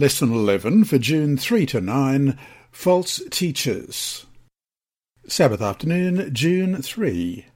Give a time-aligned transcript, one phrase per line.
[0.00, 2.38] Lesson 11 for June 3 to 9
[2.70, 4.26] False Teachers.
[5.26, 7.46] Sabbath afternoon, June 3.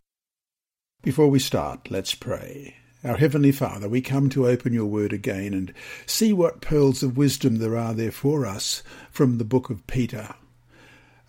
[1.05, 2.75] Before we start, let's pray.
[3.05, 5.73] Our Heavenly Father, we come to open your word again and
[6.05, 8.83] see what pearls of wisdom there are there for us
[9.13, 10.35] from the book of Peter.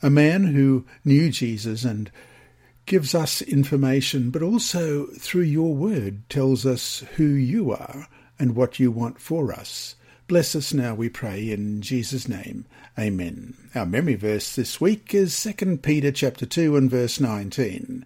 [0.02, 2.09] A man who knew Jesus and
[2.88, 8.07] gives us information, but also through your word tells us who you are
[8.39, 9.93] and what you want for us.
[10.27, 12.65] Bless us now, we pray, in Jesus' name.
[12.97, 13.55] Amen.
[13.75, 18.05] Our memory verse this week is 2 Peter chapter 2 and verse 19.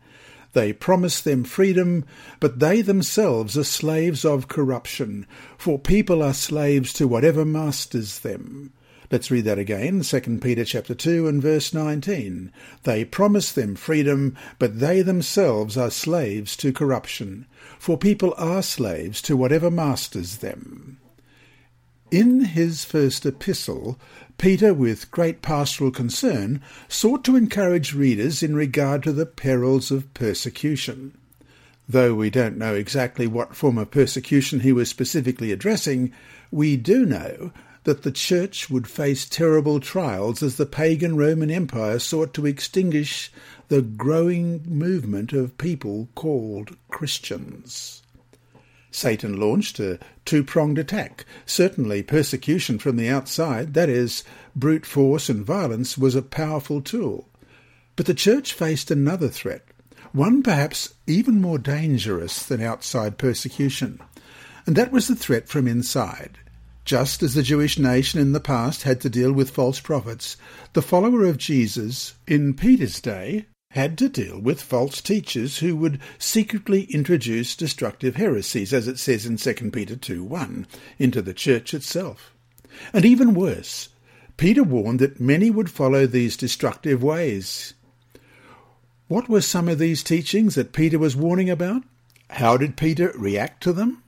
[0.54, 2.06] They promise them freedom,
[2.40, 5.28] but they themselves are slaves of corruption,
[5.60, 8.74] for people are slaves to whatever masters them.
[9.12, 12.52] Let's read that again, 2 Peter chapter 2 and verse 19.
[12.82, 17.46] They promise them freedom, but they themselves are slaves to corruption,
[17.78, 20.98] for people are slaves to whatever masters them.
[22.12, 24.00] In his first epistle,
[24.38, 30.14] Peter, with great pastoral concern, sought to encourage readers in regard to the perils of
[30.14, 31.18] persecution.
[31.90, 36.14] Though we don't know exactly what form of persecution he was specifically addressing,
[36.50, 37.52] we do know
[37.84, 43.34] that the Church would face terrible trials as the pagan Roman Empire sought to extinguish
[43.68, 48.02] the growing movement of people called Christians.
[48.98, 51.24] Satan launched a two pronged attack.
[51.46, 54.24] Certainly, persecution from the outside, that is,
[54.56, 57.30] brute force and violence, was a powerful tool.
[57.96, 59.64] But the church faced another threat,
[60.14, 64.00] one perhaps even more dangerous than outside persecution,
[64.66, 66.40] and that was the threat from inside.
[66.84, 70.38] Just as the Jewish nation in the past had to deal with false prophets,
[70.74, 73.46] the follower of Jesus in Peter's day
[73.78, 79.24] had to deal with false teachers who would secretly introduce destructive heresies, as it says
[79.24, 80.66] in 2 Peter 2 1,
[80.98, 82.34] into the church itself.
[82.92, 83.90] And even worse,
[84.36, 87.76] Peter warned that many would follow these destructive ways.
[89.10, 91.84] What were some of these teachings that Peter was warning about?
[92.32, 94.02] How did Peter react to them?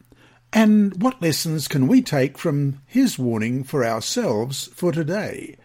[0.52, 5.58] And what lessons can we take from his warning for ourselves for today,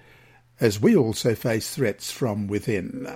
[0.61, 3.09] as we also face threats from within?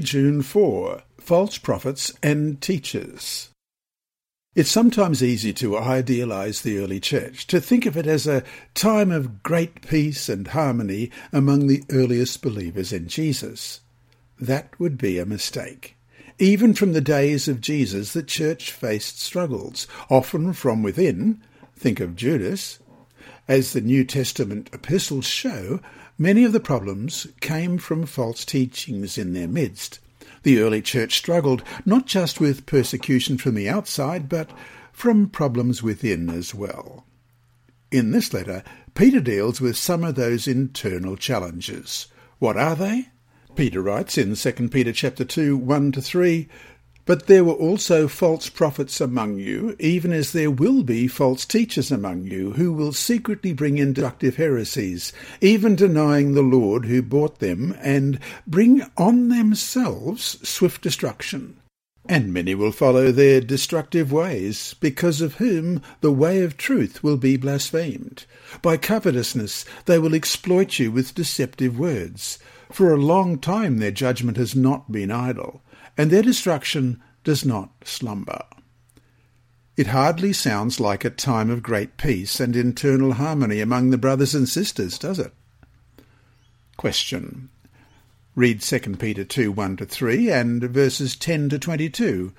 [0.00, 3.50] June 4 False Prophets and Teachers.
[4.54, 8.42] It's sometimes easy to idealize the early church, to think of it as a
[8.74, 13.80] time of great peace and harmony among the earliest believers in Jesus.
[14.40, 15.96] That would be a mistake.
[16.38, 21.42] Even from the days of Jesus, the church faced struggles, often from within.
[21.76, 22.78] Think of Judas.
[23.46, 25.80] As the New Testament epistles show,
[26.20, 30.00] Many of the problems came from false teachings in their midst.
[30.42, 34.50] The early church struggled not just with persecution from the outside, but
[34.92, 37.06] from problems within as well.
[37.92, 38.64] In this letter,
[38.94, 42.08] Peter deals with some of those internal challenges.
[42.40, 43.10] What are they?
[43.54, 46.48] Peter writes in 2 Peter chapter 2, 1 to 3,
[47.08, 51.90] but there were also false prophets among you, even as there will be false teachers
[51.90, 55.10] among you, who will secretly bring in destructive heresies,
[55.40, 61.58] even denying the Lord who bought them, and bring on themselves swift destruction.
[62.06, 67.16] And many will follow their destructive ways, because of whom the way of truth will
[67.16, 68.26] be blasphemed.
[68.60, 72.38] By covetousness they will exploit you with deceptive words.
[72.70, 75.62] For a long time their judgment has not been idle
[75.98, 78.44] and their destruction does not slumber.
[79.76, 84.34] It hardly sounds like a time of great peace and internal harmony among the brothers
[84.34, 85.32] and sisters, does it?
[86.76, 87.50] Question.
[88.34, 92.32] Read 2 Peter 2 1 to 3 and verses 10 to 22.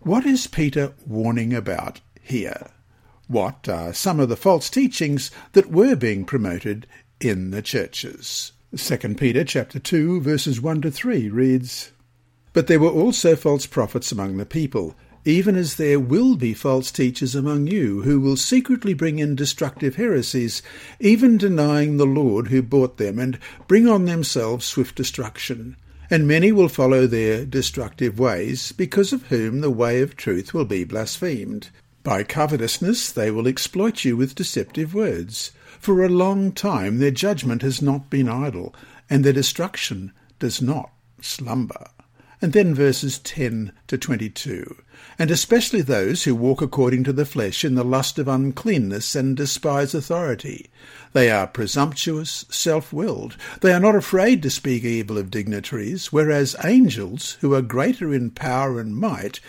[0.00, 2.70] What is Peter warning about here?
[3.28, 6.86] What are some of the false teachings that were being promoted
[7.20, 8.52] in the churches?
[8.76, 11.92] 2 Peter chapter 2 verses 1 to 3 reads,
[12.54, 14.94] but there were also false prophets among the people,
[15.26, 19.96] even as there will be false teachers among you, who will secretly bring in destructive
[19.96, 20.62] heresies,
[21.00, 25.76] even denying the Lord who bought them, and bring on themselves swift destruction.
[26.10, 30.66] And many will follow their destructive ways, because of whom the way of truth will
[30.66, 31.70] be blasphemed.
[32.04, 35.50] By covetousness they will exploit you with deceptive words.
[35.80, 38.74] For a long time their judgment has not been idle,
[39.10, 40.90] and their destruction does not
[41.20, 41.86] slumber.
[42.42, 44.76] And then verses 10 to 22,
[45.18, 49.36] and especially those who walk according to the flesh in the lust of uncleanness and
[49.36, 50.70] despise authority.
[51.12, 53.36] They are presumptuous, self-willed.
[53.60, 58.30] They are not afraid to speak evil of dignitaries, whereas angels, who are greater in
[58.30, 59.40] power and might,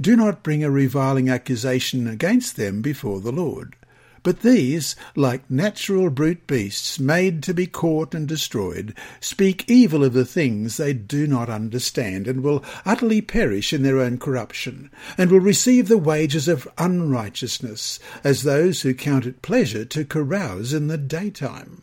[0.00, 3.76] do not bring a reviling accusation against them before the Lord.
[4.24, 10.12] But these, like natural brute beasts made to be caught and destroyed, speak evil of
[10.12, 15.30] the things they do not understand, and will utterly perish in their own corruption, and
[15.30, 20.86] will receive the wages of unrighteousness, as those who count it pleasure to carouse in
[20.86, 21.82] the daytime.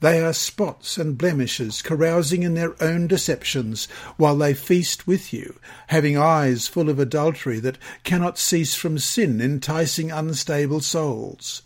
[0.00, 3.86] They are spots and blemishes, carousing in their own deceptions,
[4.18, 9.40] while they feast with you, having eyes full of adultery that cannot cease from sin,
[9.40, 11.62] enticing unstable souls.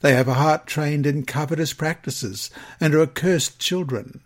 [0.00, 2.50] They have a heart trained in covetous practices,
[2.80, 4.20] and are accursed children.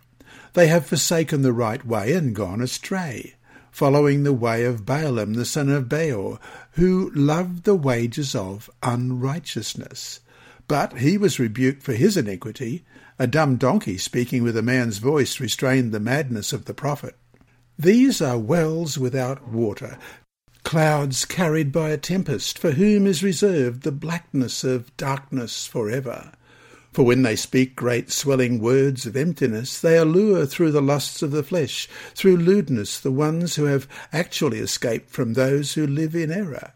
[0.53, 3.35] They have forsaken the right way and gone astray,
[3.73, 6.39] following the way of Balaam the son of Beor,
[6.73, 10.21] who loved the wages of unrighteousness.
[10.69, 12.85] But he was rebuked for his iniquity.
[13.21, 17.17] A dumb donkey speaking with a man's voice restrained the madness of the prophet.
[17.79, 19.99] These are wells without water,
[20.65, 26.33] clouds carried by a tempest, for whom is reserved the blackness of darkness for ever.
[26.95, 31.31] For when they speak great swelling words of emptiness, they allure through the lusts of
[31.31, 36.33] the flesh, through lewdness, the ones who have actually escaped from those who live in
[36.33, 36.73] error.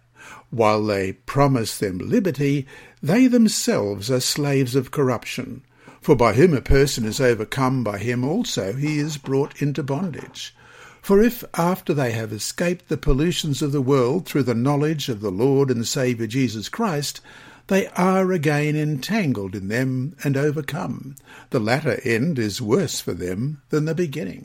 [0.50, 2.66] While they promise them liberty,
[3.02, 5.62] they themselves are slaves of corruption.
[6.04, 10.54] For by whom a person is overcome, by him also he is brought into bondage.
[11.00, 15.22] For if, after they have escaped the pollutions of the world through the knowledge of
[15.22, 17.22] the Lord and Saviour Jesus Christ,
[17.68, 21.16] they are again entangled in them and overcome,
[21.48, 24.44] the latter end is worse for them than the beginning.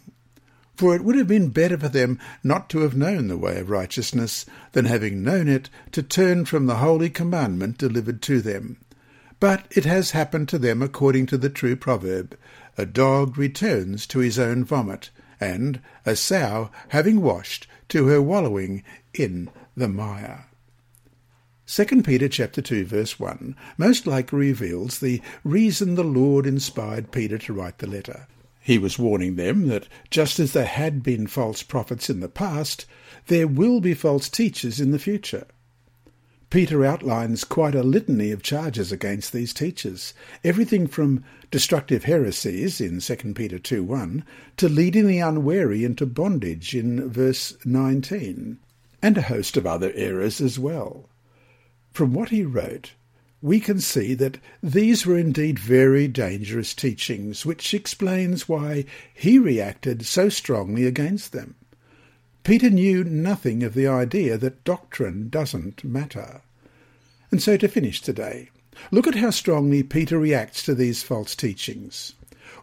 [0.77, 3.69] For it would have been better for them not to have known the way of
[3.69, 8.77] righteousness, than having known it, to turn from the holy commandment delivered to them.
[9.39, 12.37] But it has happened to them according to the true proverb,
[12.77, 18.83] A dog returns to his own vomit, and a sow, having washed, to her wallowing
[19.13, 20.45] in the mire.
[21.67, 27.37] 2 Peter chapter 2 verse 1 most likely reveals the reason the Lord inspired Peter
[27.37, 28.27] to write the letter.
[28.59, 32.85] He was warning them that just as there had been false prophets in the past,
[33.27, 35.45] there will be false teachers in the future.
[36.49, 42.99] Peter outlines quite a litany of charges against these teachers, everything from destructive heresies in
[42.99, 44.23] 2 Peter 2.1
[44.57, 48.57] to leading the unwary into bondage in verse 19,
[49.01, 51.07] and a host of other errors as well.
[51.91, 52.93] From what he wrote,
[53.43, 60.03] we can see that these were indeed very dangerous teachings, which explains why he reacted
[60.03, 61.55] so strongly against them.
[62.43, 66.41] Peter knew nothing of the idea that doctrine doesn't matter.
[67.31, 68.49] And so to finish today,
[68.91, 72.13] look at how strongly Peter reacts to these false teachings.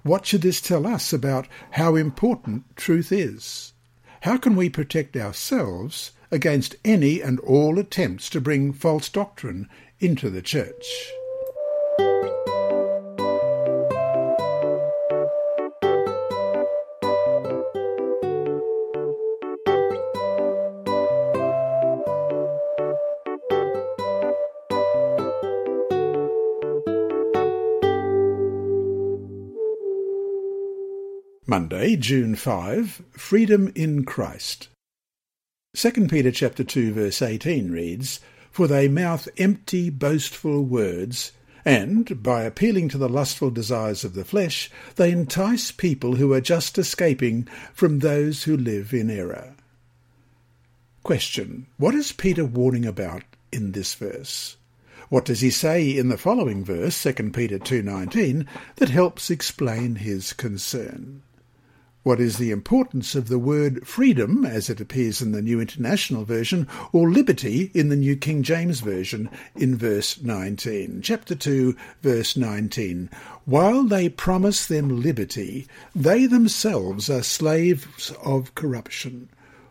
[0.03, 3.73] What should this tell us about how important truth is?
[4.23, 9.69] How can we protect ourselves against any and all attempts to bring false doctrine
[10.01, 11.13] into the church.
[31.69, 34.69] Monday, June 5, Freedom in Christ.
[35.75, 38.21] 2 Peter chapter 2 verse 18 reads,
[38.53, 41.33] for they mouth empty, boastful words,
[41.65, 46.41] and, by appealing to the lustful desires of the flesh, they entice people who are
[46.41, 49.57] just escaping from those who live in error.
[51.03, 51.67] Question.
[51.79, 54.57] What is Peter warning about in this verse?
[55.09, 58.47] What does he say in the following verse, 2 Peter 2.19,
[58.77, 61.23] that helps explain his concern?
[62.07, 66.25] What is the importance of the word freedom, as it appears in the New International
[66.25, 71.01] Version, or liberty in the New King James Version, in verse 19?
[71.03, 73.11] Chapter 2, verse 19.
[73.45, 79.29] While they promise them liberty, they themselves are slaves of corruption.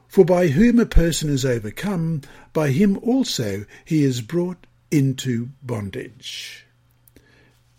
[0.10, 2.20] For by whom a person is overcome,
[2.52, 6.66] by him also he is brought into bondage.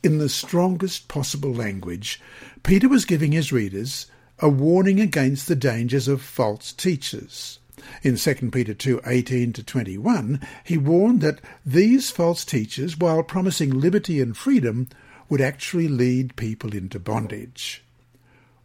[0.03, 2.23] In the strongest possible language,
[2.63, 4.07] Peter was giving his readers
[4.39, 7.59] a warning against the dangers of false teachers.
[8.03, 14.21] In 2 Peter 2:18 to 21, he warned that these false teachers, while promising liberty
[14.21, 14.89] and freedom,
[15.29, 17.83] would actually lead people into bondage.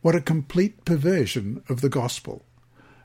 [0.01, 2.46] What a complete perversion of the gospel.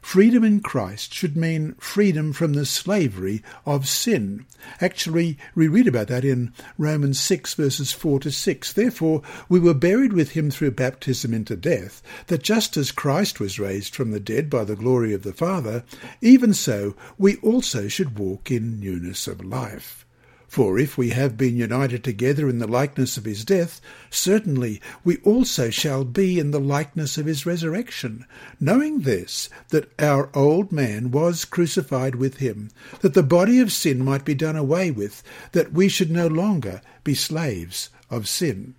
[0.07, 4.47] Freedom in Christ should mean freedom from the slavery of sin.
[4.81, 8.73] Actually, we read about that in Romans 6 verses 4 to 6.
[8.73, 13.59] Therefore, we were buried with him through baptism into death, that just as Christ was
[13.59, 15.83] raised from the dead by the glory of the Father,
[16.21, 20.06] even so we also should walk in newness of life.
[20.49, 25.19] For if we have been united together in the likeness of his death, certainly we
[25.19, 28.25] also shall be in the likeness of his resurrection,
[28.61, 34.05] knowing this, that our old man was crucified with him, that the body of sin
[34.05, 35.23] might be done away with,
[35.53, 38.75] that we should no longer be slaves of sin.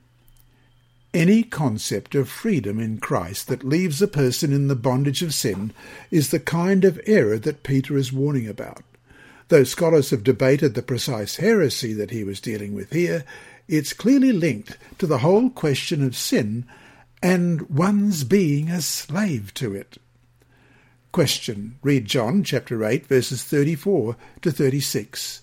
[1.13, 5.73] Any concept of freedom in Christ that leaves a person in the bondage of sin
[6.11, 8.83] is the kind of error that Peter is warning about.
[9.49, 13.23] Though scholars have debated the precise heresy that he was dealing with here,
[13.67, 16.65] it's clearly linked to the whole question of sin
[17.21, 19.97] and one's being a slave to it.
[21.11, 21.77] Question.
[21.81, 25.41] Read John chapter 8 verses 34 to 36.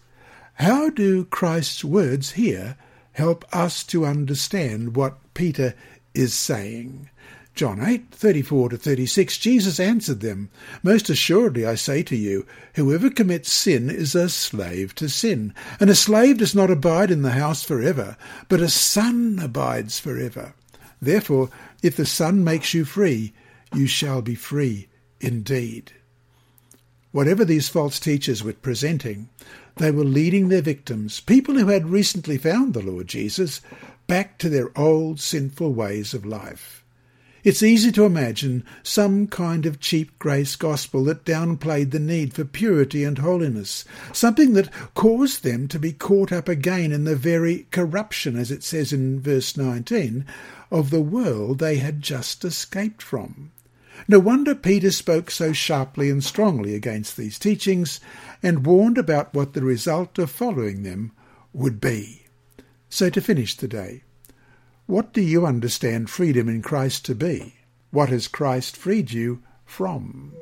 [0.55, 2.77] How do Christ's words here
[3.13, 5.75] help us to understand what Peter
[6.15, 7.11] is saying?
[7.55, 10.51] John 8, 34 to 36, Jesus answered them,
[10.83, 15.55] Most assuredly I say to you, whoever commits sin is a slave to sin.
[15.79, 18.17] And a slave does not abide in the house forever,
[18.49, 20.55] but a son abides forever.
[21.01, 21.51] Therefore,
[21.83, 23.35] if the Son makes you free,
[23.75, 24.89] you shall be free
[25.21, 25.93] indeed.
[27.13, 29.29] Whatever these false teachers were presenting,
[29.77, 33.61] they were leading their victims, people who had recently found the Lord Jesus,
[34.07, 36.84] back to their old sinful ways of life.
[37.45, 42.47] It's easy to imagine some kind of cheap grace gospel that downplayed the need for
[42.47, 43.85] purity and holiness,
[44.15, 48.63] something that caused them to be caught up again in the very corruption, as it
[48.63, 50.25] says in verse 19,
[50.71, 53.53] of the world they had just escaped from.
[54.09, 58.01] No wonder Peter spoke so sharply and strongly against these teachings
[58.43, 61.13] and warned about what the result of following them
[61.53, 62.25] would be.
[62.89, 64.04] So to finish the day,
[64.87, 67.55] what do you understand freedom in Christ to be?
[67.91, 70.35] What has Christ freed you from?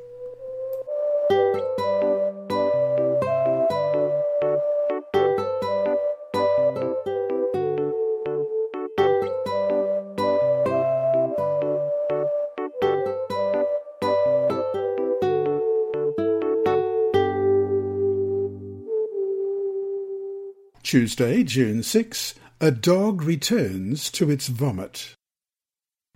[20.83, 22.35] Tuesday, June 6.
[22.61, 25.15] A dog returns to its vomit.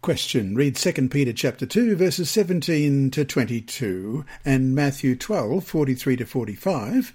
[0.02, 0.56] Question.
[0.56, 7.14] Read 2 Peter chapter 2 verses 17 to 22 and Matthew 12, 43 to 45.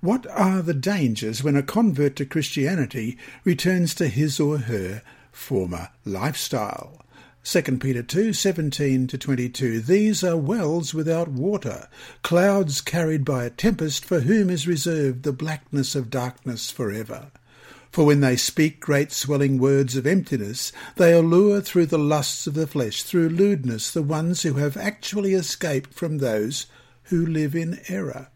[0.00, 5.90] What are the dangers when a convert to Christianity returns to his or her former
[6.04, 7.06] lifestyle?
[7.44, 9.80] 2 Peter 2, 17 to 22.
[9.80, 11.88] These are wells without water,
[12.22, 17.30] clouds carried by a tempest, for whom is reserved the blackness of darkness forever.
[17.94, 22.54] For when they speak great swelling words of emptiness, they allure through the lusts of
[22.54, 26.66] the flesh, through lewdness, the ones who have actually escaped from those
[27.04, 28.30] who live in error.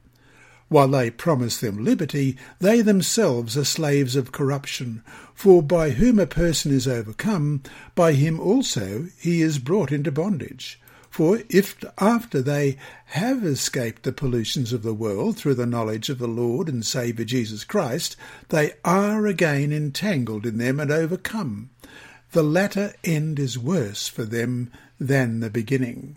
[0.68, 5.02] While they promise them liberty, they themselves are slaves of corruption.
[5.34, 7.64] For by whom a person is overcome,
[7.96, 10.80] by him also he is brought into bondage.
[11.18, 16.20] For if after they have escaped the pollutions of the world through the knowledge of
[16.20, 18.14] the Lord and Saviour Jesus Christ,
[18.50, 21.70] they are again entangled in them and overcome,
[22.30, 24.70] the latter end is worse for them
[25.00, 26.14] than the beginning.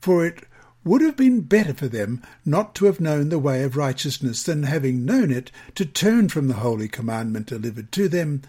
[0.00, 0.44] For it
[0.82, 4.62] would have been better for them not to have known the way of righteousness than
[4.62, 8.40] having known it to turn from the holy commandment delivered to them.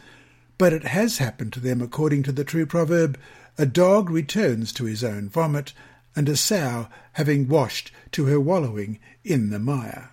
[0.57, 3.19] But it has happened to them according to the true proverb,
[3.57, 5.73] a dog returns to his own vomit,
[6.15, 10.11] and a sow having washed to her wallowing in the mire.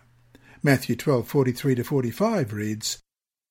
[0.63, 2.99] Matthew 12:43 to 45 reads,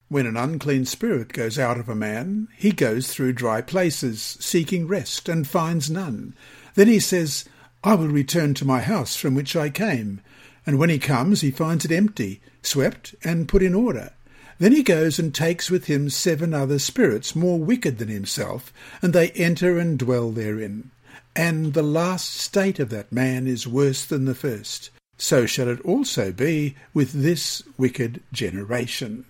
[0.08, 4.88] When an unclean spirit goes out of a man, he goes through dry places, seeking
[4.88, 6.36] rest, and finds none.
[6.76, 7.46] Then he says,
[7.84, 10.22] I will return to my house from which I came.
[10.66, 14.12] And when he comes, he finds it empty, swept, and put in order.
[14.58, 19.14] Then he goes and takes with him seven other spirits more wicked than himself, and
[19.14, 20.92] they enter and dwell therein.
[21.36, 24.90] And the last state of that man is worse than the first.
[25.18, 29.26] So shall it also be with this wicked generation.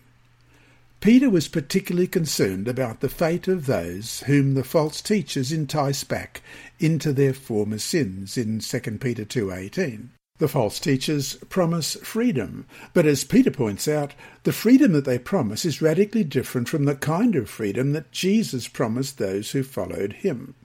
[0.99, 6.41] Peter was particularly concerned about the fate of those whom the false teachers entice back
[6.79, 10.09] into their former sins in 2 Peter 2:18.
[10.39, 15.63] The false teachers promise freedom, but as Peter points out, the freedom that they promise
[15.63, 20.55] is radically different from the kind of freedom that Jesus promised those who followed him.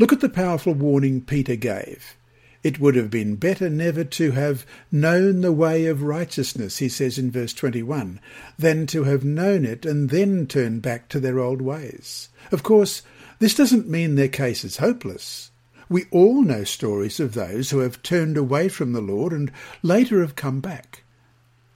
[0.00, 2.16] Look at the powerful warning Peter gave.
[2.62, 7.18] It would have been better never to have known the way of righteousness, he says
[7.18, 8.18] in verse 21,
[8.58, 12.30] than to have known it and then turn back to their old ways.
[12.50, 13.02] Of course,
[13.40, 15.50] this doesn't mean their case is hopeless.
[15.90, 19.52] We all know stories of those who have turned away from the Lord and
[19.82, 20.99] later have come back.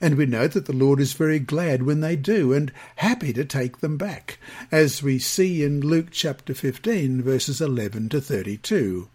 [0.01, 3.45] And we know that the Lord is very glad when they do and happy to
[3.45, 4.39] take them back,
[4.71, 9.07] as we see in Luke chapter 15, verses 11 to 32.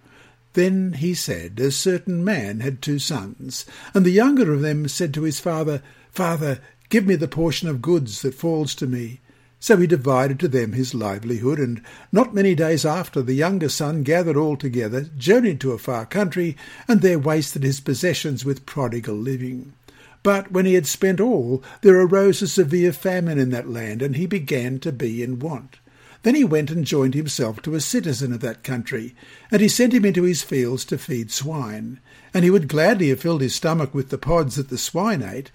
[0.54, 5.14] Then he said, A certain man had two sons, and the younger of them said
[5.14, 9.20] to his father, Father, give me the portion of goods that falls to me.
[9.62, 14.02] So he divided to them his livelihood, and not many days after the younger son
[14.02, 16.56] gathered all together, journeyed to a far country,
[16.88, 19.74] and there wasted his possessions with prodigal living.
[20.22, 24.16] But when he had spent all, there arose a severe famine in that land, and
[24.16, 25.78] he began to be in want.
[26.22, 29.14] Then he went and joined himself to a citizen of that country,
[29.50, 31.98] and he sent him into his fields to feed swine.
[32.34, 35.50] And he would gladly have filled his stomach with the pods that the swine ate,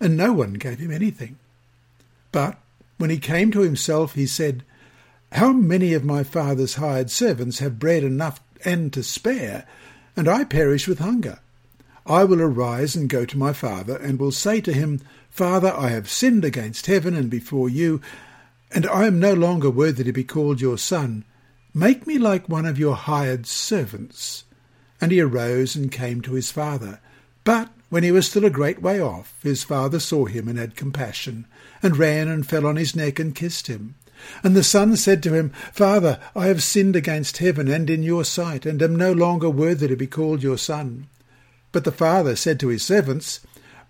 [0.00, 1.38] and no one gave him anything.
[2.32, 2.58] But
[2.98, 4.64] when he came to himself, he said,
[5.32, 9.64] How many of my father's hired servants have bread enough and to spare,
[10.16, 11.38] and I perish with hunger?
[12.08, 15.90] I will arise and go to my father, and will say to him, Father, I
[15.90, 18.00] have sinned against heaven and before you,
[18.70, 21.24] and I am no longer worthy to be called your son.
[21.74, 24.44] Make me like one of your hired servants.
[25.02, 27.00] And he arose and came to his father.
[27.44, 30.76] But when he was still a great way off, his father saw him and had
[30.76, 31.46] compassion,
[31.82, 33.96] and ran and fell on his neck and kissed him.
[34.42, 38.24] And the son said to him, Father, I have sinned against heaven and in your
[38.24, 41.06] sight, and am no longer worthy to be called your son.
[41.72, 43.40] But the father said to his servants,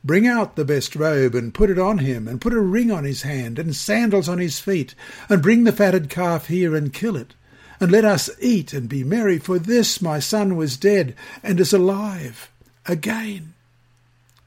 [0.05, 3.05] Bring out the best robe and put it on him, and put a ring on
[3.05, 4.95] his hand, and sandals on his feet,
[5.29, 7.35] and bring the fatted calf here and kill it.
[7.81, 11.73] And let us eat and be merry, for this my son was dead and is
[11.73, 12.51] alive
[12.87, 13.55] again.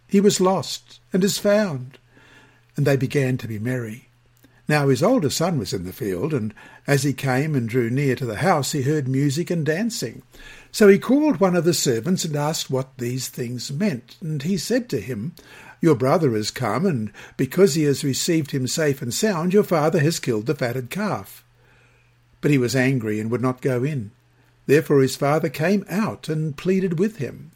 [0.07, 1.97] He was lost and is found.
[2.75, 4.07] And they began to be merry.
[4.67, 6.53] Now his older son was in the field, and
[6.87, 10.21] as he came and drew near to the house, he heard music and dancing.
[10.71, 14.15] So he called one of the servants and asked what these things meant.
[14.21, 15.33] And he said to him,
[15.81, 19.99] Your brother has come, and because he has received him safe and sound, your father
[19.99, 21.43] has killed the fatted calf.
[22.39, 24.11] But he was angry and would not go in.
[24.65, 27.51] Therefore his father came out and pleaded with him.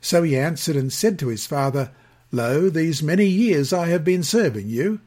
[0.00, 1.90] So he answered and said to his father,
[2.32, 5.00] Lo, these many years I have been serving you.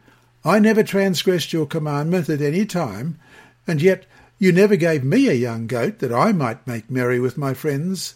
[0.46, 3.20] I never transgressed your commandment at any time,
[3.68, 4.06] and yet
[4.40, 8.16] you never gave me a young goat that I might make merry with my friends.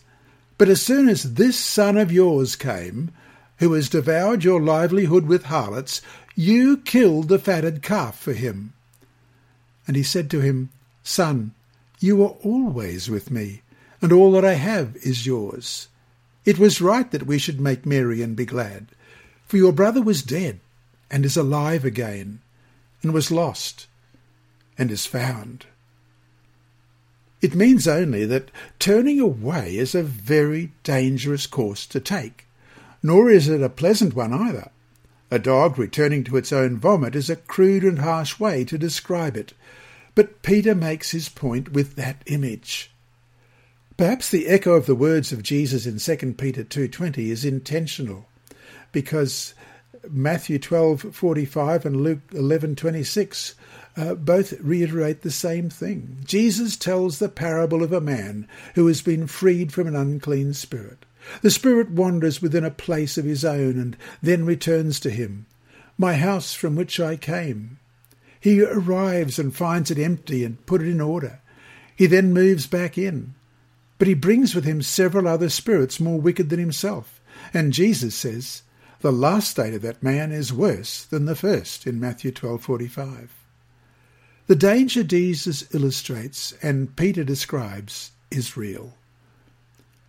[0.58, 3.12] But as soon as this son of yours came,
[3.58, 6.02] who has devoured your livelihood with harlots,
[6.36, 8.74] you killed the fatted calf for him.
[9.88, 10.70] And he said to him,
[11.04, 11.54] Son,
[12.00, 13.62] you are always with me,
[14.02, 15.88] and all that I have is yours.
[16.46, 18.88] It was right that we should make merry and be glad,
[19.46, 20.60] for your brother was dead,
[21.10, 22.42] and is alive again,
[23.04, 23.88] and was lost,
[24.78, 25.66] and is found.
[27.42, 32.46] It means only that turning away is a very dangerous course to take,
[33.02, 34.70] nor is it a pleasant one either.
[35.32, 39.36] A dog returning to its own vomit is a crude and harsh way to describe
[39.36, 39.54] it,
[40.14, 42.92] but Peter makes his point with that image.
[43.98, 48.28] Perhaps the echo of the words of Jesus in 2 Peter 2:20 is intentional,
[48.92, 49.54] because
[50.10, 53.56] Matthew 12:45 and Luke 11:26
[53.98, 56.18] uh, both reiterate the same thing.
[56.24, 61.06] Jesus tells the parable of a man who has been freed from an unclean spirit.
[61.42, 65.46] The spirit wanders within a place of his own and then returns to him.
[65.98, 67.78] My house from which I came.
[68.40, 71.42] He arrives and finds it empty and put it in order.
[71.96, 73.36] He then moves back in.
[74.00, 77.22] But he brings with him several other spirits more wicked than himself.
[77.54, 78.64] And Jesus says,
[79.02, 83.30] the last state of that man is worse than the first in Matthew 12:45.
[84.48, 88.94] The danger Jesus illustrates and Peter describes is real.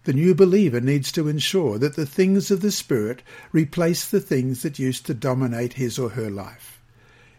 [0.04, 4.62] The new believer needs to ensure that the things of the Spirit replace the things
[4.62, 6.80] that used to dominate his or her life.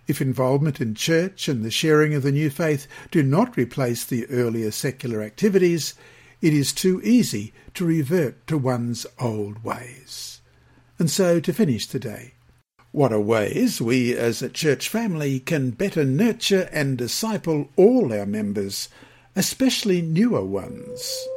[0.08, 4.25] If involvement in church and the sharing of the new faith do not replace the
[4.27, 5.95] earlier secular activities,
[6.41, 10.41] it is too easy to revert to one's old ways.
[10.99, 12.33] And so to finish today,
[12.93, 18.27] what are ways we as a church family can better nurture and disciple all our
[18.27, 18.88] members,
[19.36, 21.27] especially newer ones?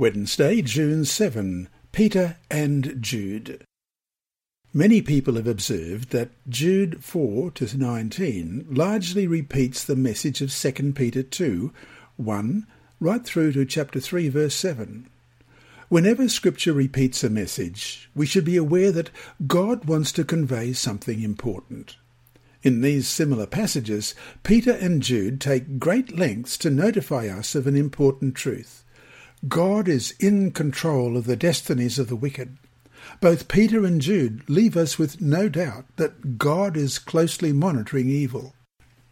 [0.00, 1.68] Wednesday, June 7.
[1.90, 3.64] Peter and Jude.
[4.72, 10.92] Many people have observed that Jude 4 to 19 largely repeats the message of 2
[10.92, 11.72] Peter 2
[12.16, 12.66] 1
[13.00, 15.10] right through to chapter 3 verse 7.
[15.88, 19.10] Whenever Scripture repeats a message, we should be aware that
[19.48, 21.96] God wants to convey something important.
[22.62, 27.74] In these similar passages, Peter and Jude take great lengths to notify us of an
[27.74, 28.84] important truth.
[29.46, 32.56] God is in control of the destinies of the wicked.
[33.20, 38.54] Both Peter and Jude leave us with no doubt that God is closely monitoring evil.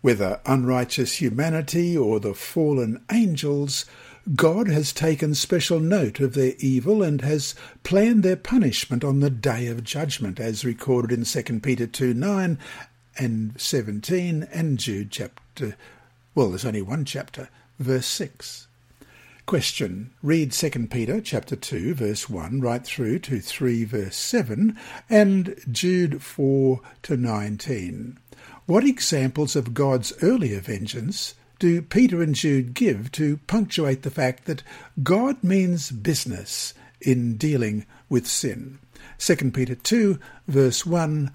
[0.01, 3.87] Whether unrighteous humanity or the fallen angels,
[4.35, 9.31] God has taken special note of their evil and has planned their punishment on the
[9.31, 12.59] day of judgment, as recorded in 2 Peter 2 9
[13.19, 15.77] and 17 and Jude chapter,
[16.35, 18.66] well, there's only one chapter, verse 6.
[19.47, 20.11] Question.
[20.25, 24.77] Read 2 Peter chapter 2 verse 1 right through to 3 verse 7
[25.09, 28.19] and Jude 4 to 19.
[28.67, 34.47] What examples of God's earlier vengeance do Peter and Jude give to punctuate the fact
[34.47, 34.65] that
[35.05, 38.81] God means business in dealing with sin?
[39.19, 41.31] 2 Peter 2 verse 1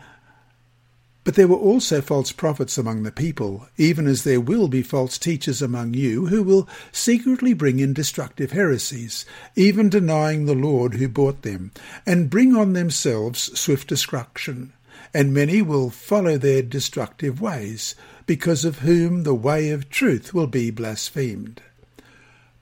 [1.23, 5.17] but there were also false prophets among the people, even as there will be false
[5.17, 11.07] teachers among you, who will secretly bring in destructive heresies, even denying the Lord who
[11.07, 11.71] bought them,
[12.05, 14.73] and bring on themselves swift destruction.
[15.13, 20.47] And many will follow their destructive ways, because of whom the way of truth will
[20.47, 21.61] be blasphemed.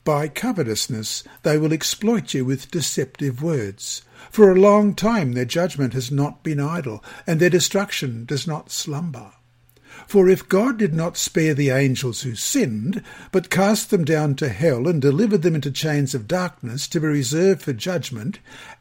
[0.03, 4.01] By covetousness they will exploit you with deceptive words.
[4.31, 8.71] For a long time their judgment has not been idle, and their destruction does not
[8.71, 9.33] slumber.
[10.07, 14.49] For if God did not spare the angels who sinned, but cast them down to
[14.49, 18.39] hell and delivered them into chains of darkness to be reserved for judgment,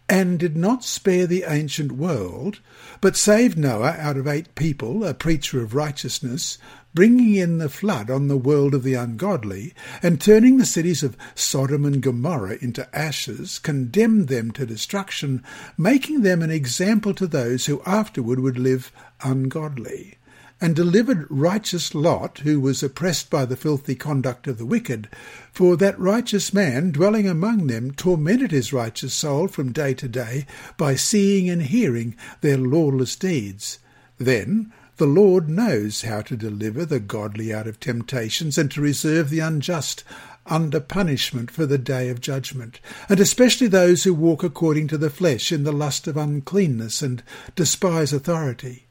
[0.09, 2.61] and did not spare the ancient world,
[3.01, 6.57] but saved Noah out of eight people, a preacher of righteousness,
[6.95, 11.17] bringing in the flood on the world of the ungodly, and turning the cities of
[11.35, 15.43] Sodom and Gomorrah into ashes, condemned them to destruction,
[15.77, 20.19] making them an example to those who afterward would live ungodly
[20.61, 25.09] and delivered righteous Lot, who was oppressed by the filthy conduct of the wicked.
[25.53, 30.47] For that righteous man, dwelling among them, tormented his righteous soul from day to day
[30.77, 33.79] by seeing and hearing their lawless deeds.
[34.19, 39.31] Then the Lord knows how to deliver the godly out of temptations and to reserve
[39.31, 40.05] the unjust
[40.45, 45.11] under punishment for the day of judgment, and especially those who walk according to the
[45.11, 47.23] flesh in the lust of uncleanness and
[47.55, 48.87] despise authority.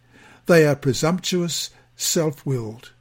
[0.45, 2.91] They are presumptuous, self-willed.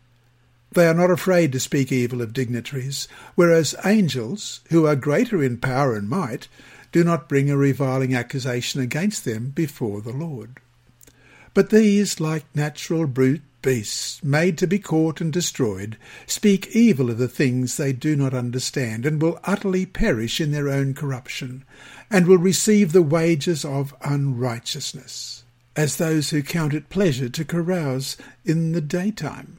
[0.72, 5.58] They are not afraid to speak evil of dignitaries, whereas angels, who are greater in
[5.58, 6.48] power and might,
[6.90, 10.60] do not bring a reviling accusation against them before the Lord.
[11.56, 17.16] But these, like natural brute beasts, made to be caught and destroyed, speak evil of
[17.16, 21.64] the things they do not understand, and will utterly perish in their own corruption,
[22.10, 28.18] and will receive the wages of unrighteousness as those who count it pleasure to carouse
[28.44, 29.56] in the daytime.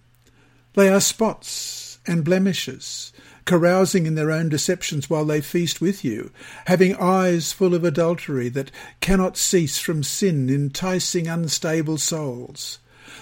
[0.76, 3.12] They are spots and blemishes,
[3.48, 6.30] carousing in their own deceptions while they feast with you,
[6.66, 12.78] having eyes full of adultery that cannot cease from sin, enticing unstable souls.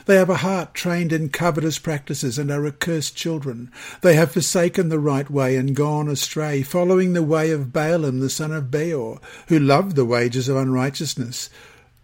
[0.06, 3.72] They have a heart trained in covetous practices and are accursed children.
[4.02, 8.30] They have forsaken the right way and gone astray, following the way of Balaam the
[8.30, 11.50] son of Beor, who loved the wages of unrighteousness,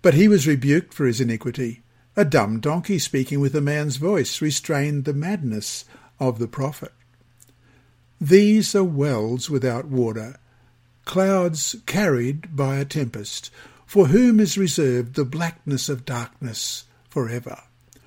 [0.02, 1.82] but he was rebuked for his iniquity.
[2.16, 5.86] A dumb donkey speaking with a man's voice restrained the madness
[6.20, 6.92] of the prophet.
[8.24, 10.38] These are wells without water,
[11.06, 13.50] clouds carried by a tempest,
[13.88, 17.64] for whom is reserved the blackness of darkness for ever.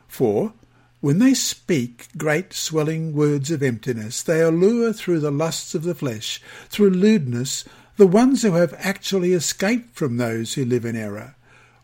[0.06, 0.52] For,
[1.00, 5.96] when they speak great swelling words of emptiness, they allure through the lusts of the
[5.96, 7.64] flesh, through lewdness,
[7.96, 11.34] the ones who have actually escaped from those who live in error.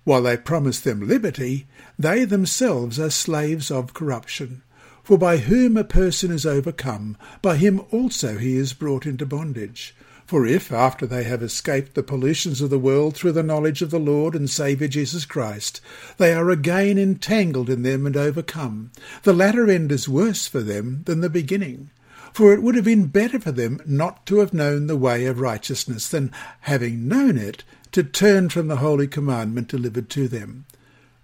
[0.05, 1.67] While they promise them liberty,
[1.99, 4.63] they themselves are slaves of corruption.
[5.03, 9.95] For by whom a person is overcome, by him also he is brought into bondage.
[10.31, 13.91] For if, after they have escaped the pollutions of the world through the knowledge of
[13.91, 15.81] the Lord and Saviour Jesus Christ,
[16.19, 18.93] they are again entangled in them and overcome,
[19.25, 21.91] the latter end is worse for them than the beginning.
[22.33, 25.41] For it would have been better for them not to have known the way of
[25.41, 30.65] righteousness than, having known it, to turn from the holy commandment delivered to them.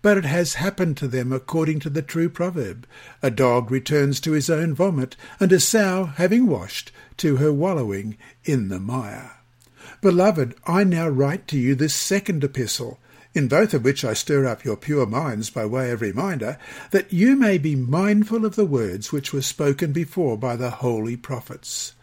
[0.06, 2.86] But it has happened to them according to the true proverb
[3.24, 8.16] A dog returns to his own vomit, and a sow, having washed, to her wallowing
[8.44, 9.32] in the mire.
[10.00, 13.00] Beloved, I now write to you this second epistle,
[13.34, 16.56] in both of which I stir up your pure minds by way of reminder,
[16.92, 21.16] that you may be mindful of the words which were spoken before by the holy
[21.16, 21.94] prophets,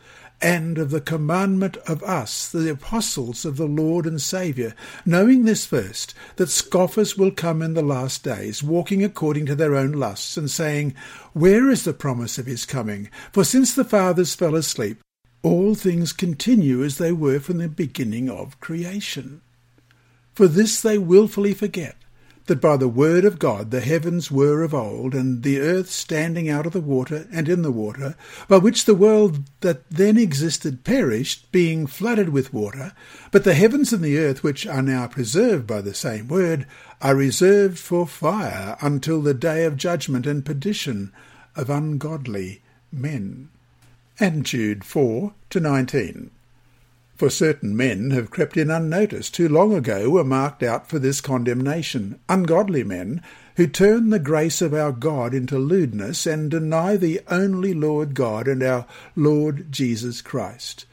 [0.43, 4.75] and of the commandment of us, the apostles of the Lord and Saviour,
[5.05, 9.73] knowing this first, that scoffers will come in the last days, walking according to their
[9.73, 10.93] own lusts, and saying,
[11.31, 13.09] Where is the promise of his coming?
[13.31, 14.99] For since the fathers fell asleep,
[15.43, 19.41] all things continue as they were from the beginning of creation.
[20.33, 21.95] For this they wilfully forget,
[22.45, 26.49] that by the word of God the heavens were of old, and the earth standing
[26.49, 28.15] out of the water and in the water,
[28.47, 32.93] by which the world that then existed perished, being flooded with water.
[33.31, 36.65] But the heavens and the earth, which are now preserved by the same word,
[37.01, 41.11] are reserved for fire until the day of judgment and perdition
[41.55, 43.49] of ungodly men.
[44.19, 46.31] And Jude 4 to 19
[47.15, 51.21] for certain men have crept in unnoticed, who long ago were marked out for this
[51.21, 53.21] condemnation, ungodly men,
[53.55, 58.47] who turn the grace of our God into lewdness and deny the only Lord God
[58.47, 60.85] and our Lord Jesus Christ.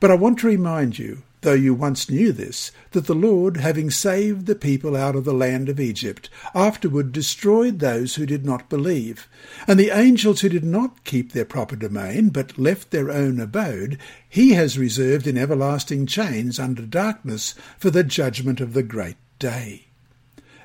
[0.00, 3.88] But I want to remind you though you once knew this, that the Lord, having
[3.88, 8.68] saved the people out of the land of Egypt, afterward destroyed those who did not
[8.68, 9.28] believe.
[9.68, 13.96] And the angels who did not keep their proper domain, but left their own abode,
[14.28, 19.84] he has reserved in everlasting chains under darkness for the judgment of the great day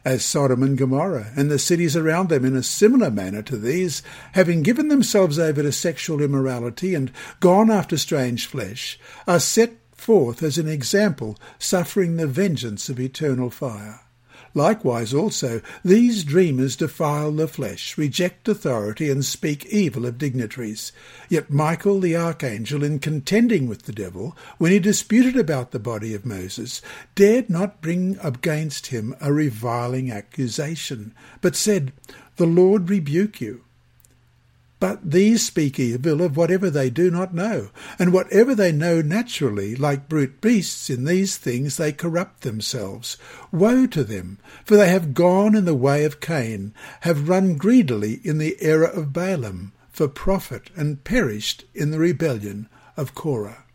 [0.04, 4.02] as Sodom and Gomorrah, and the cities around them in a similar manner to these,
[4.32, 10.42] having given themselves over to sexual immorality and gone after strange flesh, are set forth
[10.42, 14.02] as an example, suffering the vengeance of eternal fire.
[14.54, 20.92] Likewise also, these dreamers defile the flesh, reject authority, and speak evil of dignitaries.
[21.30, 26.14] Yet Michael the archangel, in contending with the devil, when he disputed about the body
[26.14, 26.82] of Moses,
[27.16, 31.94] dared not bring against him a reviling accusation, but said,
[32.36, 33.64] The Lord rebuke you.
[34.82, 39.76] But these speak evil of whatever they do not know, and whatever they know naturally,
[39.76, 43.16] like brute beasts, in these things they corrupt themselves.
[43.52, 48.22] Woe to them, for they have gone in the way of Cain, have run greedily
[48.24, 52.68] in the error of Balaam, for profit, and perished in the rebellion
[52.98, 53.66] of Korah.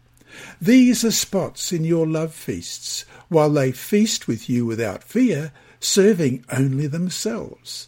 [0.60, 6.44] These are spots in your love feasts, while they feast with you without fear, serving
[6.50, 7.86] only themselves.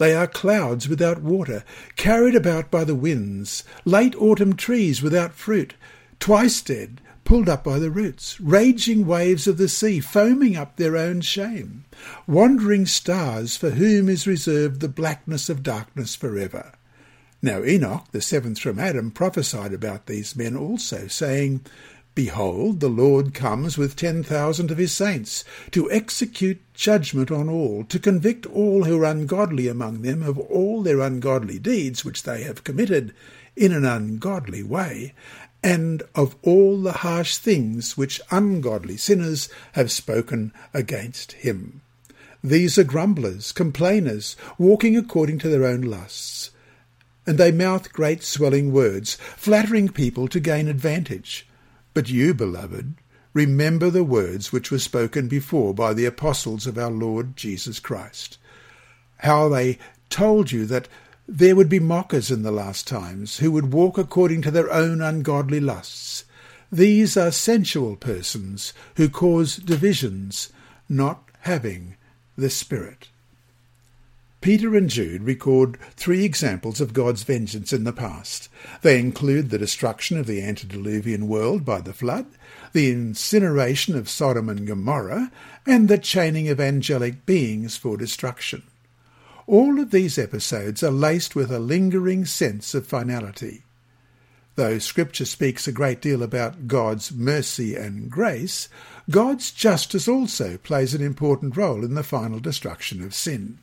[0.00, 1.62] They are clouds without water,
[1.94, 5.74] carried about by the winds, late autumn trees without fruit,
[6.18, 10.96] twice dead, pulled up by the roots, raging waves of the sea, foaming up their
[10.96, 11.84] own shame,
[12.26, 16.72] wandering stars for whom is reserved the blackness of darkness forever.
[17.42, 21.60] Now Enoch, the seventh from Adam, prophesied about these men also, saying,
[22.14, 27.84] Behold, the Lord comes with ten thousand of his saints, to execute judgment on all,
[27.84, 32.42] to convict all who are ungodly among them of all their ungodly deeds which they
[32.42, 33.14] have committed
[33.54, 35.14] in an ungodly way,
[35.62, 41.80] and of all the harsh things which ungodly sinners have spoken against him.
[42.42, 46.50] These are grumblers, complainers, walking according to their own lusts.
[47.26, 51.46] And they mouth great swelling words, flattering people to gain advantage.
[51.92, 52.94] But you, beloved,
[53.32, 58.38] remember the words which were spoken before by the apostles of our Lord Jesus Christ,
[59.18, 60.88] how they told you that
[61.26, 65.00] there would be mockers in the last times who would walk according to their own
[65.00, 66.24] ungodly lusts.
[66.72, 70.52] These are sensual persons who cause divisions,
[70.88, 71.96] not having
[72.36, 73.08] the Spirit.
[74.40, 78.48] Peter and Jude record three examples of God's vengeance in the past.
[78.80, 82.24] They include the destruction of the antediluvian world by the flood,
[82.72, 85.30] the incineration of Sodom and Gomorrah,
[85.66, 88.62] and the chaining of angelic beings for destruction.
[89.46, 93.64] All of these episodes are laced with a lingering sense of finality.
[94.54, 98.70] Though Scripture speaks a great deal about God's mercy and grace,
[99.10, 103.58] God's justice also plays an important role in the final destruction of sin.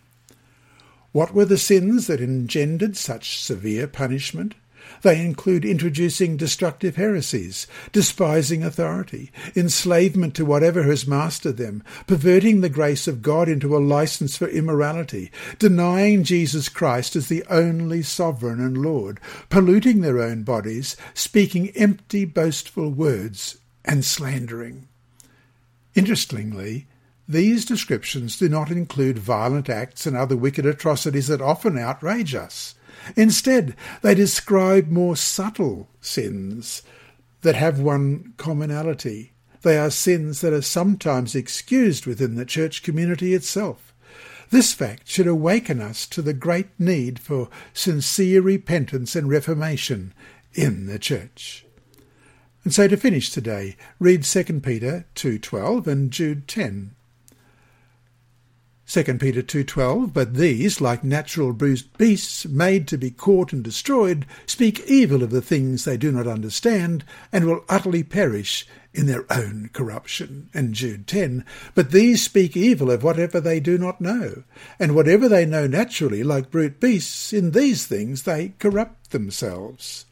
[1.12, 4.56] What were the sins that engendered such severe punishment?
[5.02, 12.70] They include introducing destructive heresies, despising authority, enslavement to whatever has mastered them, perverting the
[12.70, 18.60] grace of God into a license for immorality, denying Jesus Christ as the only sovereign
[18.60, 24.88] and Lord, polluting their own bodies, speaking empty, boastful words, and slandering.
[25.96, 26.88] Interestingly,
[27.28, 32.76] these descriptions do not include violent acts and other wicked atrocities that often outrage us.
[33.16, 36.82] Instead, they describe more subtle sins
[37.42, 43.34] that have one commonality They are sins that are sometimes excused within the church community
[43.34, 43.94] itself.
[44.50, 50.14] This fact should awaken us to the great need for sincere repentance and reformation
[50.54, 51.66] in the church.
[52.64, 56.96] And so to finish today, read 2 Peter 2.12 and Jude 10.
[58.88, 64.26] 2 Peter 2.12, But these, like natural bruised beasts, made to be caught and destroyed,
[64.46, 69.26] speak evil of the things they do not understand, and will utterly perish in their
[69.30, 70.50] own corruption.
[70.54, 71.44] And Jude 10,
[71.76, 74.44] But these speak evil of whatever they do not know,
[74.80, 80.06] and whatever they know naturally, like brute beasts, in these things they corrupt themselves.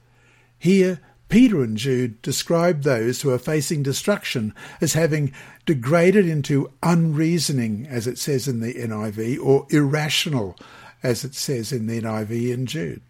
[0.60, 5.34] Here Peter and Jude describe those who are facing destruction as having
[5.66, 10.56] degraded into unreasoning, as it says in the NIV, or irrational,
[11.02, 13.02] as it says in the NIV in Jude,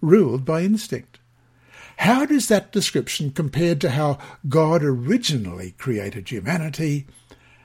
[0.00, 1.18] ruled by instinct.
[1.98, 7.06] How does that description compare to how God originally created humanity?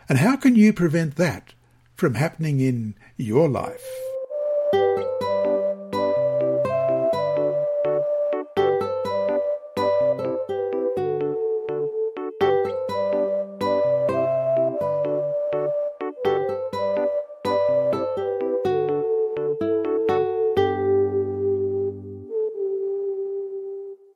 [0.10, 1.54] And how can you prevent that
[1.95, 3.86] from happening in your life?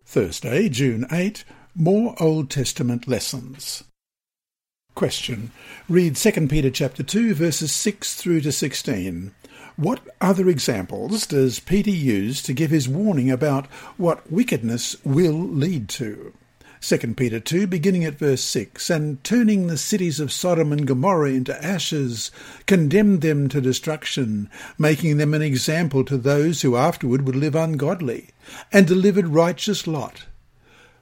[0.10, 1.44] Thursday, June 8,
[1.76, 3.84] more Old Testament lessons.
[4.96, 5.52] Question.
[5.88, 9.36] Read 2 Peter chapter 2 verses 6 through to 16.
[9.76, 13.68] What other examples does Peter use to give his warning about
[13.98, 16.34] what wickedness will lead to?
[16.82, 21.32] 2 Peter 2, beginning at verse 6, and turning the cities of Sodom and Gomorrah
[21.32, 22.32] into ashes,
[22.68, 28.30] condemned them to destruction, making them an example to those who afterward would live ungodly,
[28.72, 30.26] and delivered righteous Lot,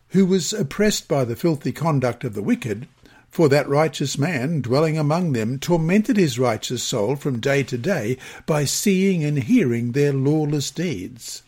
[0.09, 2.87] who was oppressed by the filthy conduct of the wicked,
[3.29, 8.17] for that righteous man, dwelling among them, tormented his righteous soul from day to day
[8.47, 11.43] by seeing and hearing their lawless deeds.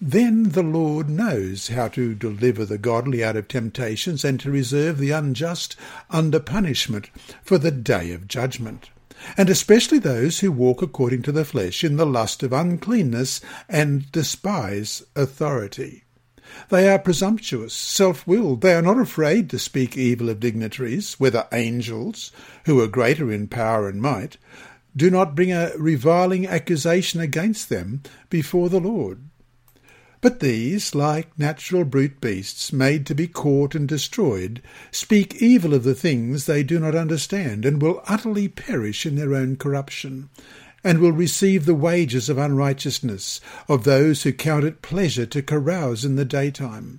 [0.00, 4.98] Then the Lord knows how to deliver the godly out of temptations and to reserve
[4.98, 5.74] the unjust
[6.08, 7.10] under punishment
[7.42, 8.90] for the day of judgment,
[9.36, 14.12] and especially those who walk according to the flesh in the lust of uncleanness and
[14.12, 16.04] despise authority.
[16.68, 18.60] They are presumptuous, self-willed.
[18.60, 22.30] They are not afraid to speak evil of dignitaries, whether angels,
[22.66, 24.36] who are greater in power and might,
[24.96, 29.24] do not bring a reviling accusation against them before the Lord.
[30.20, 35.84] But these, like natural brute beasts made to be caught and destroyed, speak evil of
[35.84, 40.28] the things they do not understand, and will utterly perish in their own corruption,
[40.82, 46.04] and will receive the wages of unrighteousness of those who count it pleasure to carouse
[46.04, 46.98] in the daytime.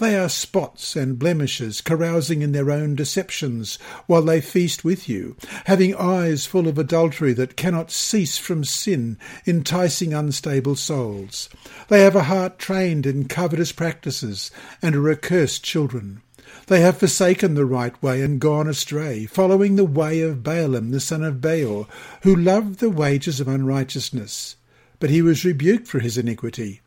[0.00, 5.36] They are spots and blemishes, carousing in their own deceptions, while they feast with you,
[5.66, 11.50] having eyes full of adultery that cannot cease from sin, enticing unstable souls.
[11.88, 16.22] They have a heart trained in covetous practices, and are accursed children.
[16.68, 21.00] They have forsaken the right way and gone astray, following the way of Balaam the
[21.00, 21.86] son of Beor,
[22.22, 24.56] who loved the wages of unrighteousness.
[24.98, 26.80] But he was rebuked for his iniquity.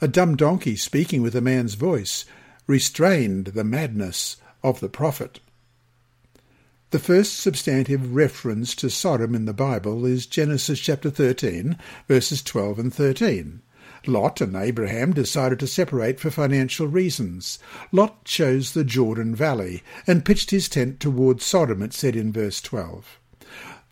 [0.00, 2.24] A dumb donkey speaking with a man's voice
[2.70, 5.40] restrained the madness of the prophet.
[6.90, 12.78] The first substantive reference to Sodom in the Bible is Genesis chapter 13, verses 12
[12.78, 13.62] and 13.
[14.06, 17.58] Lot and Abraham decided to separate for financial reasons.
[17.90, 22.60] Lot chose the Jordan Valley and pitched his tent towards Sodom, it said in verse
[22.60, 23.18] 12.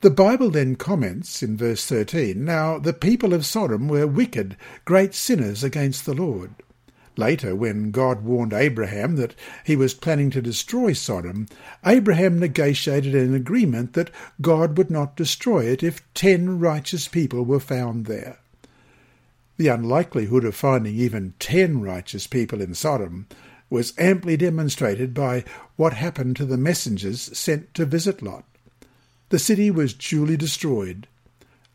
[0.02, 5.16] The Bible then comments in verse 13 Now the people of Sodom were wicked, great
[5.16, 6.54] sinners against the Lord.
[7.18, 11.48] Later, when God warned Abraham that he was planning to destroy Sodom,
[11.84, 17.58] Abraham negotiated an agreement that God would not destroy it if ten righteous people were
[17.58, 18.38] found there.
[19.56, 23.26] The unlikelihood of finding even ten righteous people in Sodom
[23.68, 25.42] was amply demonstrated by
[25.74, 28.44] what happened to the messengers sent to visit Lot.
[29.30, 31.08] The city was duly destroyed.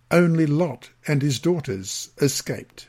[0.10, 2.88] Only Lot and his daughters escaped.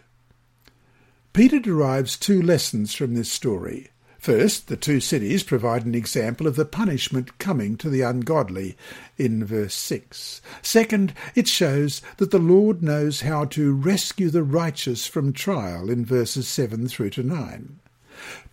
[1.35, 3.89] Peter derives two lessons from this story.
[4.21, 8.77] First, the two cities provide an example of the punishment coming to the ungodly
[9.19, 10.41] in verse 6.
[10.63, 16.07] Second, it shows that the Lord knows how to rescue the righteous from trial in
[16.07, 17.81] verses 7 through to 9.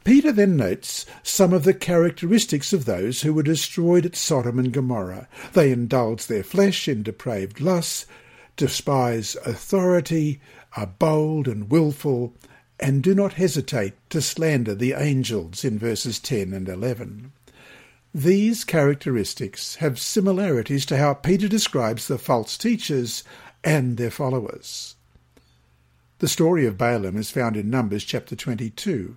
[0.04, 4.74] Peter then notes some of the characteristics of those who were destroyed at Sodom and
[4.74, 5.28] Gomorrah.
[5.54, 8.08] They indulge their flesh in depraved lusts,
[8.58, 10.42] despise authority,
[10.76, 12.34] are bold and wilful,
[12.82, 17.32] and do not hesitate to slander the angels in verses 10 and 11.
[18.14, 23.24] These characteristics have similarities to how Peter describes the false teachers
[23.64, 24.96] and their followers.
[26.20, 29.16] The story of Balaam is found in Numbers chapter 22.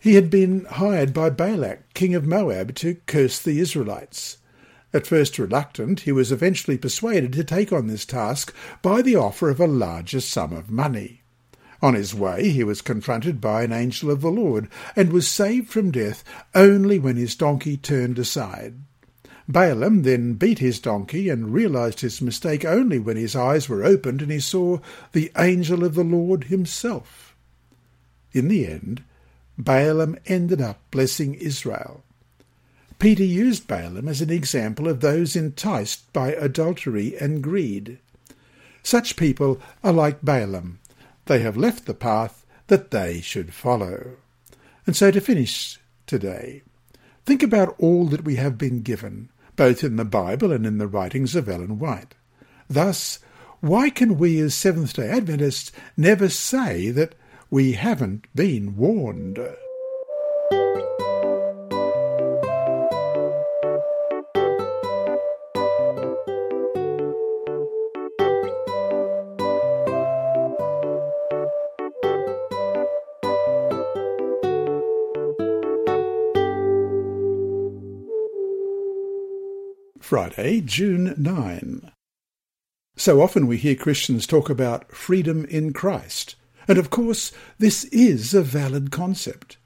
[0.00, 4.38] He had been hired by Balak, king of Moab, to curse the Israelites.
[4.92, 9.50] At first reluctant, he was eventually persuaded to take on this task by the offer
[9.50, 11.23] of a larger sum of money.
[11.82, 15.68] On his way, he was confronted by an angel of the Lord, and was saved
[15.68, 18.74] from death only when his donkey turned aside.
[19.46, 24.22] Balaam then beat his donkey and realized his mistake only when his eyes were opened
[24.22, 24.78] and he saw
[25.12, 27.34] the angel of the Lord himself.
[28.32, 29.02] In the end,
[29.58, 32.02] Balaam ended up blessing Israel.
[32.98, 37.98] Peter used Balaam as an example of those enticed by adultery and greed.
[38.82, 40.78] Such people are like Balaam.
[41.26, 44.16] They have left the path that they should follow.
[44.86, 46.62] And so to finish today,
[47.24, 50.86] think about all that we have been given, both in the Bible and in the
[50.86, 52.14] writings of Ellen White.
[52.68, 53.18] Thus,
[53.60, 57.14] why can we as Seventh day Adventists never say that
[57.50, 59.38] we haven't been warned?
[80.04, 81.90] Friday, June 9.
[82.94, 86.34] So often we hear Christians talk about freedom in Christ,
[86.68, 89.56] and of course this is a valid concept.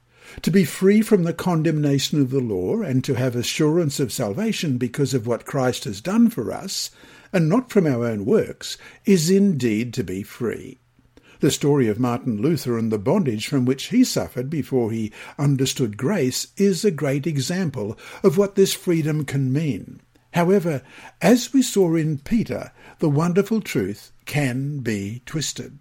[0.43, 4.77] To be free from the condemnation of the law and to have assurance of salvation
[4.77, 6.89] because of what Christ has done for us,
[7.33, 10.79] and not from our own works, is indeed to be free.
[11.41, 15.97] The story of Martin Luther and the bondage from which he suffered before he understood
[15.97, 19.99] grace is a great example of what this freedom can mean.
[20.33, 20.83] However,
[21.21, 25.79] as we saw in Peter, the wonderful truth can be twisted.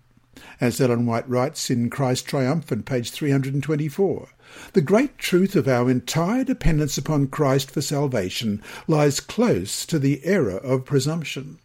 [0.61, 4.29] As Ellen White writes in Christ Triumphant, page 324,
[4.73, 10.25] the great truth of our entire dependence upon Christ for salvation lies close to the
[10.25, 11.59] error of presumption.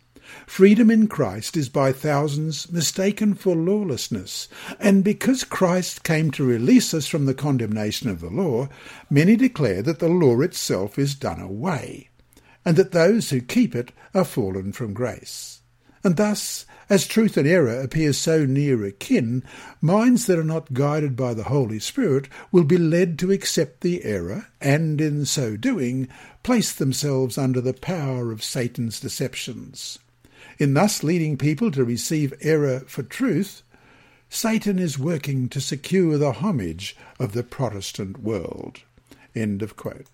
[0.45, 6.93] Freedom in Christ is by thousands mistaken for lawlessness, and because Christ came to release
[6.93, 8.67] us from the condemnation of the law,
[9.09, 12.09] many declare that the law itself is done away
[12.65, 15.61] and that those who keep it are fallen from grace.
[16.03, 19.43] And thus, as truth and error appear so near akin,
[19.81, 24.03] minds that are not guided by the Holy Spirit will be led to accept the
[24.03, 26.09] error, and in so doing,
[26.43, 29.97] place themselves under the power of Satan's deceptions.
[30.59, 33.63] In thus leading people to receive error for truth,
[34.29, 38.81] Satan is working to secure the homage of the Protestant world.
[39.33, 40.07] End of quote.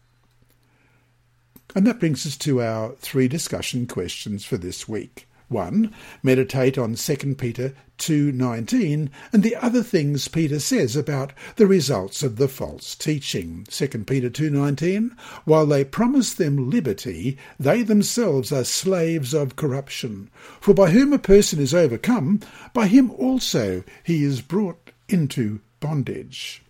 [1.76, 5.28] And that brings us to our three discussion questions for this week.
[5.50, 12.22] One, meditate on 2 Peter 2.19 and the other things Peter says about the results
[12.22, 13.66] of the false teaching.
[13.70, 20.30] 2 Peter 2.19, while they promise them liberty, they themselves are slaves of corruption.
[20.62, 22.42] For by whom a person is overcome,
[22.74, 26.62] by him also he is brought into bondage.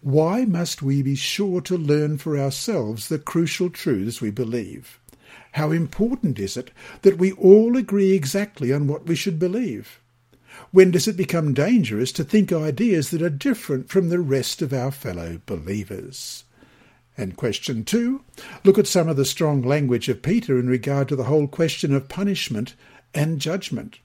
[0.00, 5.00] Why must we be sure to learn for ourselves the crucial truths we believe?
[5.52, 6.70] How important is it
[7.02, 10.00] that we all agree exactly on what we should believe?
[10.70, 14.72] When does it become dangerous to think ideas that are different from the rest of
[14.72, 16.44] our fellow believers?
[17.16, 18.22] And question two,
[18.62, 21.92] look at some of the strong language of Peter in regard to the whole question
[21.92, 22.76] of punishment
[23.14, 23.98] and judgment.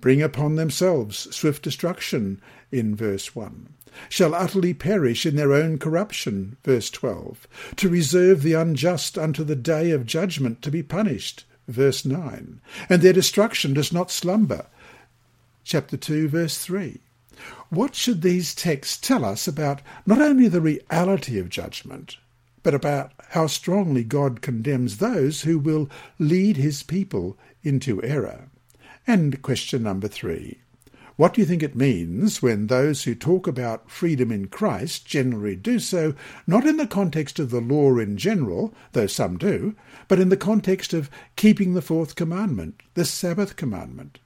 [0.00, 2.40] Bring upon themselves swift destruction
[2.72, 3.74] in verse 1
[4.08, 6.56] shall utterly perish in their own corruption.
[6.64, 7.46] Verse 12.
[7.76, 11.44] To reserve the unjust unto the day of judgment to be punished.
[11.68, 12.60] Verse 9.
[12.88, 14.66] And their destruction does not slumber.
[15.64, 17.00] Chapter 2, verse 3.
[17.68, 22.16] What should these texts tell us about not only the reality of judgment,
[22.62, 25.88] but about how strongly God condemns those who will
[26.18, 28.50] lead his people into error?
[29.06, 30.58] And question number three.
[31.20, 35.54] What do you think it means when those who talk about freedom in Christ generally
[35.54, 36.14] do so
[36.46, 39.74] not in the context of the law in general, though some do,
[40.08, 44.18] but in the context of keeping the fourth commandment, the Sabbath commandment?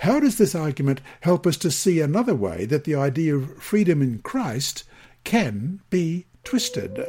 [0.00, 4.02] How does this argument help us to see another way that the idea of freedom
[4.02, 4.82] in Christ
[5.22, 7.06] can be twisted?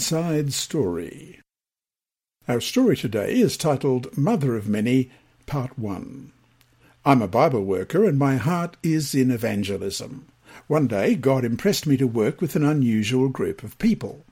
[0.00, 1.40] Inside Story.
[2.48, 5.10] Our story today is titled Mother of Many,
[5.44, 6.32] Part 1.
[7.04, 10.28] I'm a Bible worker and my heart is in evangelism.
[10.68, 14.24] One day God impressed me to work with an unusual group of people.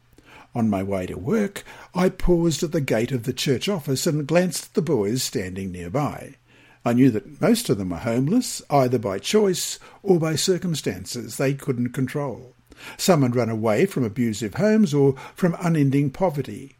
[0.54, 1.64] On my way to work,
[1.94, 5.70] I paused at the gate of the church office and glanced at the boys standing
[5.70, 6.36] nearby.
[6.82, 11.52] I knew that most of them were homeless, either by choice or by circumstances they
[11.52, 12.54] couldn't control.
[12.96, 16.76] Some had run away from abusive homes or from unending poverty.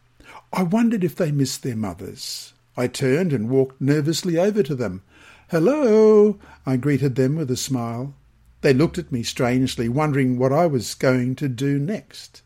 [0.53, 2.53] I wondered if they missed their mothers.
[2.77, 5.03] I turned and walked nervously over to them.
[5.51, 8.15] Hello, I greeted them with a smile.
[8.61, 12.43] They looked at me strangely, wondering what I was going to do next.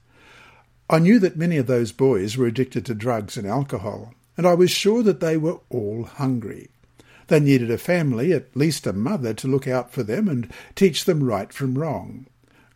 [0.88, 4.54] I knew that many of those boys were addicted to drugs and alcohol, and I
[4.54, 6.68] was sure that they were all hungry.
[7.28, 11.04] They needed a family, at least a mother, to look out for them and teach
[11.04, 12.26] them right from wrong.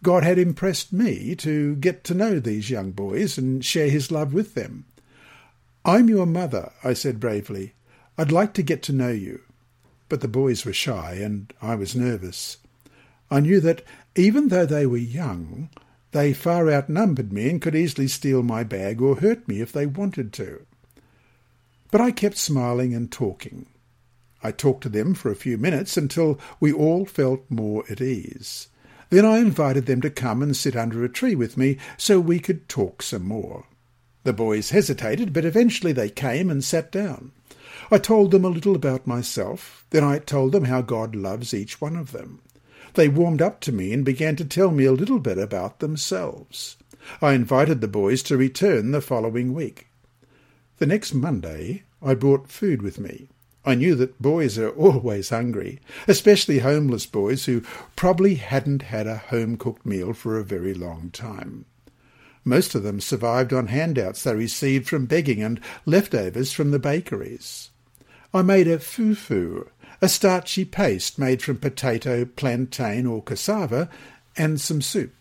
[0.02, 4.32] God had impressed me to get to know these young boys and share his love
[4.32, 4.84] with them.
[5.84, 7.74] I'm your mother, I said bravely.
[8.18, 9.42] I'd like to get to know you.
[10.08, 12.58] But the boys were shy, and I was nervous.
[13.30, 13.82] I knew that,
[14.14, 15.68] even though they were young,
[16.12, 19.86] they far outnumbered me and could easily steal my bag or hurt me if they
[19.86, 20.64] wanted to.
[21.90, 23.66] But I kept smiling and talking.
[24.42, 28.68] I talked to them for a few minutes until we all felt more at ease.
[29.10, 32.38] Then I invited them to come and sit under a tree with me so we
[32.38, 33.66] could talk some more.
[34.24, 37.30] The boys hesitated, but eventually they came and sat down.
[37.90, 41.80] I told them a little about myself, then I told them how God loves each
[41.80, 42.40] one of them.
[42.94, 46.76] They warmed up to me and began to tell me a little bit about themselves.
[47.22, 49.86] I invited the boys to return the following week.
[50.78, 53.28] The next Monday I brought food with me.
[53.68, 57.62] I knew that boys are always hungry, especially homeless boys who
[57.96, 61.64] probably hadn't had a home-cooked meal for a very long time.
[62.44, 67.70] Most of them survived on handouts they received from begging and leftovers from the bakeries.
[68.32, 69.66] I made a fufu,
[70.00, 73.90] a starchy paste made from potato, plantain or cassava,
[74.36, 75.12] and some soup.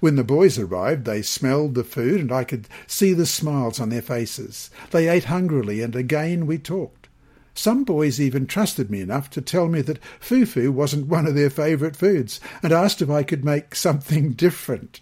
[0.00, 3.90] When the boys arrived, they smelled the food and I could see the smiles on
[3.90, 4.70] their faces.
[4.90, 6.95] They ate hungrily and again we talked.
[7.56, 11.48] Some boys even trusted me enough to tell me that fufu wasn't one of their
[11.48, 15.00] favourite foods and asked if I could make something different.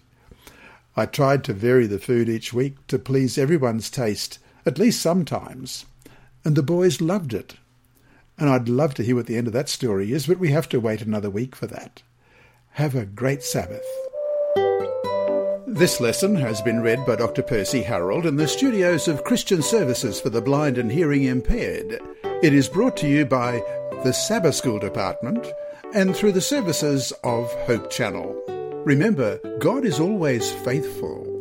[0.95, 5.85] I tried to vary the food each week to please everyone's taste, at least sometimes,
[6.45, 7.55] and the boys loved it.
[8.37, 10.69] And I'd love to hear what the end of that story is, but we have
[10.69, 12.03] to wait another week for that.
[12.71, 13.85] Have a great Sabbath.
[15.67, 17.43] This lesson has been read by Dr.
[17.43, 21.99] Percy Harold in the studios of Christian Services for the Blind and Hearing Impaired.
[22.43, 23.63] It is brought to you by
[24.03, 25.47] the Sabbath School Department
[25.93, 28.35] and through the services of Hope Channel.
[28.85, 31.34] Remember, God is always faithful